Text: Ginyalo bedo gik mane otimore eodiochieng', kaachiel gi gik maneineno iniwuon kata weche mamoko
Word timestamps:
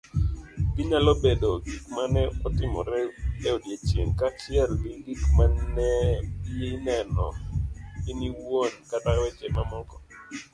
Ginyalo 0.75 1.11
bedo 1.23 1.49
gik 1.65 1.83
mane 1.95 2.21
otimore 2.47 2.99
eodiochieng', 3.47 4.17
kaachiel 4.19 4.71
gi 4.81 4.93
gik 5.05 5.21
maneineno 5.37 7.27
iniwuon 8.11 8.73
kata 8.89 9.11
weche 9.21 9.47
mamoko 9.55 9.95